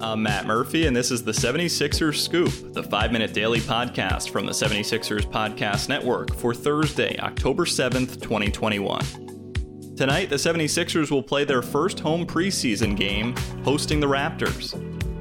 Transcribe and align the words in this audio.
I'm 0.00 0.22
Matt 0.22 0.46
Murphy, 0.46 0.86
and 0.86 0.94
this 0.94 1.10
is 1.10 1.24
the 1.24 1.32
76ers 1.32 2.18
Scoop, 2.22 2.72
the 2.72 2.84
five 2.84 3.10
minute 3.10 3.32
daily 3.32 3.58
podcast 3.58 4.30
from 4.30 4.46
the 4.46 4.52
76ers 4.52 5.28
Podcast 5.28 5.88
Network 5.88 6.32
for 6.36 6.54
Thursday, 6.54 7.18
October 7.18 7.64
7th, 7.64 8.20
2021. 8.22 9.96
Tonight, 9.96 10.30
the 10.30 10.36
76ers 10.36 11.10
will 11.10 11.22
play 11.22 11.44
their 11.44 11.62
first 11.62 11.98
home 11.98 12.24
preseason 12.24 12.96
game, 12.96 13.34
hosting 13.64 13.98
the 13.98 14.06
Raptors. 14.06 14.76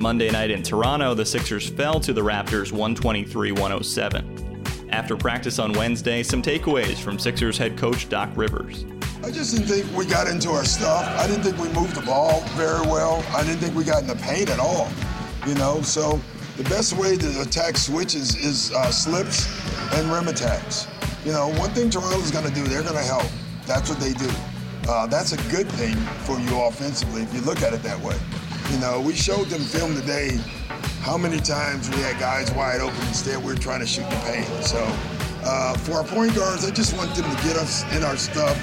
Monday 0.00 0.30
night 0.30 0.50
in 0.50 0.62
Toronto, 0.62 1.12
the 1.12 1.26
Sixers 1.26 1.68
fell 1.68 2.00
to 2.00 2.14
the 2.14 2.22
Raptors 2.22 2.72
123 2.72 3.52
107. 3.52 4.88
After 4.88 5.18
practice 5.18 5.58
on 5.58 5.74
Wednesday, 5.74 6.22
some 6.22 6.40
takeaways 6.40 6.96
from 6.96 7.18
Sixers 7.18 7.58
head 7.58 7.76
coach 7.76 8.08
Doc 8.08 8.30
Rivers. 8.36 8.86
I 9.24 9.30
just 9.30 9.54
didn't 9.54 9.68
think 9.68 9.96
we 9.96 10.04
got 10.04 10.26
into 10.26 10.50
our 10.50 10.64
stuff. 10.64 11.06
I 11.16 11.28
didn't 11.28 11.44
think 11.44 11.56
we 11.56 11.68
moved 11.68 11.94
the 11.94 12.00
ball 12.00 12.40
very 12.56 12.80
well. 12.80 13.24
I 13.28 13.44
didn't 13.44 13.60
think 13.60 13.76
we 13.76 13.84
got 13.84 14.02
in 14.02 14.08
the 14.08 14.16
paint 14.16 14.50
at 14.50 14.58
all. 14.58 14.88
You 15.46 15.54
know, 15.54 15.80
so 15.80 16.20
the 16.56 16.64
best 16.64 16.94
way 16.94 17.16
to 17.16 17.40
attack 17.40 17.76
switches 17.76 18.34
is 18.34 18.72
uh, 18.72 18.90
slips 18.90 19.46
and 19.94 20.10
rim 20.10 20.26
attacks. 20.26 20.88
You 21.24 21.30
know, 21.30 21.50
one 21.50 21.70
thing 21.70 21.88
Toronto's 21.88 22.32
going 22.32 22.48
to 22.48 22.52
do, 22.52 22.64
they're 22.64 22.82
going 22.82 22.96
to 22.96 23.02
help. 23.02 23.26
That's 23.64 23.88
what 23.88 24.00
they 24.00 24.12
do. 24.12 24.28
Uh, 24.88 25.06
that's 25.06 25.30
a 25.30 25.50
good 25.52 25.70
thing 25.70 25.94
for 26.26 26.40
you 26.40 26.60
offensively 26.60 27.22
if 27.22 27.32
you 27.32 27.42
look 27.42 27.62
at 27.62 27.72
it 27.72 27.82
that 27.84 28.00
way. 28.00 28.18
You 28.72 28.78
know, 28.80 29.00
we 29.00 29.14
showed 29.14 29.46
them 29.46 29.60
film 29.60 29.94
today 29.94 30.36
how 31.00 31.16
many 31.16 31.38
times 31.38 31.88
we 31.90 31.98
had 31.98 32.18
guys 32.18 32.50
wide 32.54 32.80
open. 32.80 32.98
Instead, 33.06 33.44
we 33.44 33.52
are 33.52 33.56
trying 33.56 33.80
to 33.80 33.86
shoot 33.86 34.08
the 34.10 34.16
paint. 34.26 34.48
So 34.64 34.84
uh, 35.44 35.74
for 35.78 35.92
our 35.92 36.04
point 36.04 36.34
guards, 36.34 36.64
I 36.64 36.72
just 36.72 36.96
want 36.96 37.14
them 37.14 37.24
to 37.24 37.42
get 37.44 37.56
us 37.56 37.84
in 37.94 38.02
our 38.02 38.16
stuff 38.16 38.60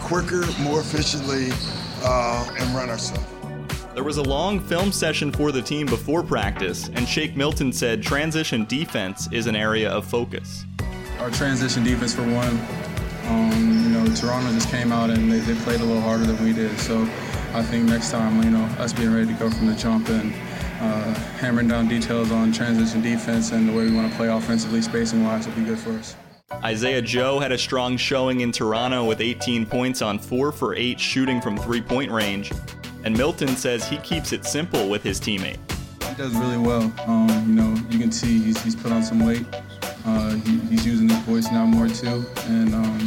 quicker, 0.00 0.44
more 0.60 0.80
efficiently, 0.80 1.48
uh, 2.02 2.48
and 2.58 2.74
run 2.74 2.90
ourselves. 2.90 3.24
There 3.94 4.04
was 4.04 4.18
a 4.18 4.22
long 4.22 4.60
film 4.60 4.92
session 4.92 5.32
for 5.32 5.50
the 5.50 5.60
team 5.60 5.86
before 5.86 6.22
practice, 6.22 6.88
and 6.94 7.08
Shake 7.08 7.36
Milton 7.36 7.72
said 7.72 8.02
transition 8.02 8.64
defense 8.66 9.28
is 9.32 9.46
an 9.46 9.56
area 9.56 9.90
of 9.90 10.04
focus. 10.04 10.64
Our 11.18 11.30
transition 11.30 11.82
defense, 11.82 12.14
for 12.14 12.22
one, 12.22 12.60
um, 13.28 13.82
you 13.82 13.90
know, 13.90 14.06
Toronto 14.14 14.52
just 14.52 14.70
came 14.70 14.92
out 14.92 15.10
and 15.10 15.30
they, 15.30 15.40
they, 15.40 15.54
played 15.62 15.80
a 15.80 15.84
little 15.84 16.00
harder 16.00 16.24
than 16.24 16.42
we 16.44 16.52
did. 16.52 16.78
So 16.78 17.02
I 17.52 17.62
think 17.62 17.84
next 17.86 18.10
time, 18.10 18.42
you 18.42 18.50
know, 18.50 18.64
us 18.78 18.92
being 18.92 19.12
ready 19.12 19.26
to 19.26 19.32
go 19.34 19.50
from 19.50 19.66
the 19.66 19.74
jump 19.74 20.08
and 20.08 20.32
uh, 20.80 21.14
hammering 21.40 21.68
down 21.68 21.88
details 21.88 22.30
on 22.30 22.52
transition 22.52 23.02
defense 23.02 23.50
and 23.50 23.68
the 23.68 23.72
way 23.72 23.84
we 23.84 23.94
want 23.94 24.10
to 24.10 24.16
play 24.16 24.28
offensively, 24.28 24.80
spacing 24.80 25.24
wise, 25.24 25.46
will 25.46 25.54
be 25.54 25.64
good 25.64 25.78
for 25.78 25.90
us. 25.90 26.14
Isaiah 26.64 27.02
Joe 27.02 27.38
had 27.38 27.52
a 27.52 27.58
strong 27.58 27.96
showing 27.98 28.40
in 28.40 28.52
Toronto 28.52 29.04
with 29.04 29.20
18 29.20 29.66
points 29.66 30.00
on 30.00 30.18
4 30.18 30.50
for 30.50 30.74
8 30.74 30.98
shooting 30.98 31.40
from 31.42 31.58
three 31.58 31.82
point 31.82 32.10
range. 32.10 32.52
And 33.04 33.16
Milton 33.16 33.48
says 33.48 33.86
he 33.86 33.98
keeps 33.98 34.32
it 34.32 34.44
simple 34.44 34.88
with 34.88 35.02
his 35.02 35.20
teammate. 35.20 35.58
He 36.02 36.14
does 36.14 36.34
really 36.34 36.56
well. 36.56 36.92
Um, 37.06 37.44
you 37.46 37.54
know, 37.54 37.76
you 37.90 37.98
can 37.98 38.10
see 38.10 38.38
he's, 38.38 38.60
he's 38.62 38.74
put 38.74 38.92
on 38.92 39.02
some 39.02 39.24
weight. 39.24 39.44
Uh, 40.04 40.34
he, 40.36 40.58
he's 40.60 40.86
using 40.86 41.08
his 41.08 41.18
voice 41.20 41.50
now 41.52 41.66
more 41.66 41.86
too. 41.86 42.24
And 42.46 42.74
um, 42.74 42.98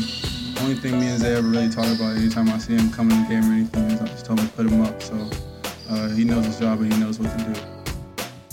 only 0.61 0.75
thing 0.75 0.99
me 0.99 1.07
and 1.07 1.19
Zay 1.19 1.35
ever 1.35 1.47
really 1.47 1.69
talk 1.69 1.87
about 1.87 2.15
anytime 2.15 2.47
I 2.49 2.59
see 2.59 2.75
him 2.75 2.91
coming 2.91 3.17
in 3.17 3.23
the 3.23 3.29
game 3.29 3.49
or 3.49 3.53
anything 3.53 3.89
is 3.89 4.01
I 4.01 4.05
just 4.05 4.25
tell 4.25 4.37
him 4.37 4.47
to 4.47 4.53
put 4.53 4.67
him 4.67 4.81
up. 4.81 5.01
So 5.01 5.29
uh, 5.89 6.09
he 6.09 6.23
knows 6.23 6.45
his 6.45 6.59
job 6.59 6.79
and 6.79 6.93
he 6.93 6.99
knows 6.99 7.19
what 7.19 7.37
to 7.37 7.53
do. 7.53 7.80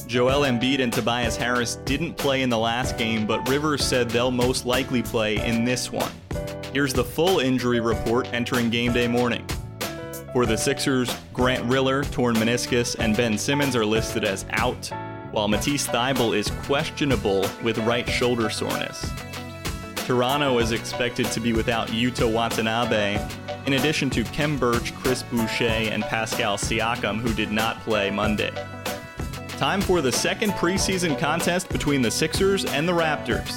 Joel 0.09 0.47
Embiid 0.47 0.81
and 0.81 0.91
Tobias 0.91 1.37
Harris 1.37 1.77
didn't 1.85 2.17
play 2.17 2.41
in 2.41 2.49
the 2.49 2.57
last 2.57 2.97
game, 2.97 3.27
but 3.27 3.47
Rivers 3.47 3.85
said 3.85 4.09
they'll 4.09 4.31
most 4.31 4.65
likely 4.65 5.03
play 5.03 5.37
in 5.37 5.65
this 5.65 5.93
one. 5.93 6.11
Here's 6.73 6.95
the 6.95 7.05
full 7.05 7.41
injury 7.41 7.81
report 7.81 8.27
entering 8.33 8.71
game 8.71 8.95
day 8.95 9.07
morning. 9.07 9.47
For 10.33 10.47
the 10.47 10.57
Sixers, 10.57 11.15
Grant 11.35 11.63
Riller, 11.67 12.05
torn 12.05 12.37
meniscus, 12.37 12.97
and 12.99 13.15
Ben 13.15 13.37
Simmons 13.37 13.77
are 13.77 13.85
listed 13.85 14.25
as 14.25 14.47
out, 14.53 14.91
while 15.31 15.47
Matisse 15.47 15.87
Thybulle 15.87 16.35
is 16.39 16.51
questionable 16.63 17.45
with 17.63 17.77
right 17.81 18.09
shoulder 18.09 18.49
soreness. 18.49 19.11
Toronto 20.07 20.59
is 20.59 20.73
expected 20.73 21.27
to 21.27 21.41
be 21.41 21.53
without 21.53 21.89
Yuta 21.89 22.33
Watanabe, 22.33 23.23
in 23.67 23.75
addition 23.75 24.09
to 24.09 24.25
Khem 24.25 24.59
Birch, 24.59 24.95
Chris 24.95 25.23
Boucher, 25.23 25.65
and 25.67 26.03
Pascal 26.03 26.57
Siakam, 26.57 27.21
who 27.21 27.35
did 27.35 27.53
not 27.53 27.79
play 27.83 28.11
Monday. 28.11 28.53
Time 29.59 29.81
for 29.81 30.01
the 30.01 30.13
second 30.13 30.53
preseason 30.53 31.19
contest 31.19 31.69
between 31.69 32.01
the 32.01 32.13
Sixers 32.13 32.65
and 32.65 32.89
the 32.89 32.93
Raptors. 32.93 33.51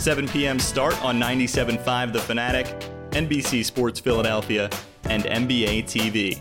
7 0.00 0.26
p.m. 0.26 0.58
start 0.58 0.98
on 1.04 1.20
97.5 1.20 2.14
The 2.14 2.20
Fanatic, 2.20 2.66
NBC 3.10 3.62
Sports 3.62 4.00
Philadelphia, 4.00 4.70
and 5.04 5.24
NBA 5.24 5.84
TV. 5.84 6.40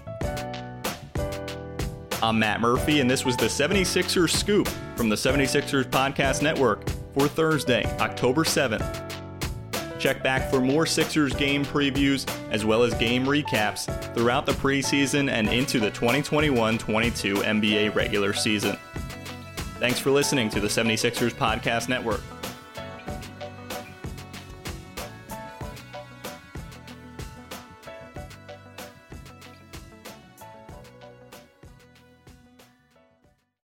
I'm 2.24 2.40
Matt 2.40 2.62
Murphy, 2.62 3.02
and 3.02 3.12
this 3.12 3.26
was 3.26 3.36
the 3.36 3.48
76ers 3.48 4.30
Scoop 4.30 4.70
from 4.96 5.10
the 5.10 5.18
76ers 5.18 5.84
Podcast 5.84 6.42
Network 6.42 6.88
for 7.14 7.28
Thursday, 7.28 7.84
October 8.00 8.46
7th. 8.46 9.07
Check 10.00 10.22
back 10.24 10.50
for 10.50 10.62
more 10.62 10.86
Sixers 10.86 11.34
game 11.34 11.66
previews 11.66 12.28
as 12.52 12.66
well 12.66 12.84
as 12.84 12.94
game 12.96 13.26
recaps 13.26 13.86
throughout 14.14 14.46
the 14.46 14.54
preseason 14.54 15.30
and 15.30 15.48
into 15.50 15.80
the 15.80 15.92
2021 15.92 16.78
22 16.78 17.36
NBA 17.36 17.96
regular 17.96 18.34
season. 18.34 18.78
Thanks 19.80 20.00
for 20.00 20.12
listening 20.12 20.50
to 20.50 20.60
the 20.60 20.68
76ers 20.68 21.34
Podcast 21.34 21.90
Network. 21.90 22.22